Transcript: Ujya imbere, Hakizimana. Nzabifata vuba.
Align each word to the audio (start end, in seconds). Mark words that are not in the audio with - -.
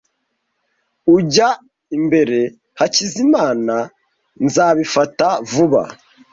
Ujya 1.15 1.49
imbere, 1.97 2.39
Hakizimana. 2.79 3.75
Nzabifata 4.45 5.27
vuba. 5.51 5.83